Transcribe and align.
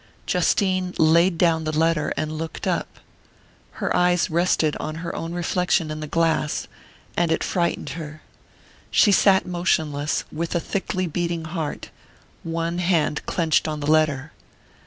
Justine 0.25 0.95
laid 0.97 1.37
down 1.37 1.63
the 1.63 1.77
letter 1.77 2.11
and 2.17 2.31
looked 2.31 2.65
up. 2.65 2.87
Her 3.73 3.95
eyes 3.95 4.31
rested 4.31 4.75
on 4.77 4.95
her 5.05 5.15
own 5.15 5.33
reflection 5.33 5.91
in 5.91 5.99
the 5.99 6.07
glass, 6.07 6.67
and 7.15 7.31
it 7.31 7.43
frightened 7.43 7.89
her. 7.89 8.23
She 8.89 9.11
sat 9.11 9.45
motionless, 9.45 10.23
with 10.31 10.55
a 10.55 10.59
thickly 10.59 11.05
beating 11.05 11.45
heart, 11.45 11.91
one 12.41 12.79
hand 12.79 13.23
clenched 13.27 13.67
on 13.67 13.79
the 13.79 13.91
letter. 13.91 14.31